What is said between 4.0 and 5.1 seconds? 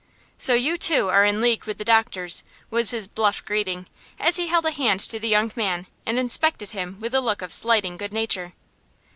as he held a hand